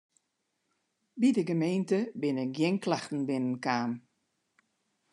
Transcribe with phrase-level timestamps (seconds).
[1.19, 3.91] By de gemeente binne gjin klachten binnen kaam.